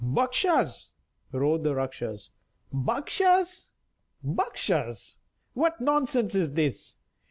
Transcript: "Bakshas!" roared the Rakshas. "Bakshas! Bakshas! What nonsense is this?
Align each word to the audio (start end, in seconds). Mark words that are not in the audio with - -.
"Bakshas!" 0.03 0.93
roared 1.31 1.61
the 1.61 1.75
Rakshas. 1.75 2.31
"Bakshas! 2.73 3.69
Bakshas! 4.23 5.19
What 5.53 5.79
nonsense 5.79 6.33
is 6.33 6.53
this? 6.53 6.97